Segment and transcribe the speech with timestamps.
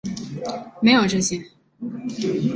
[0.81, 1.39] 没有这些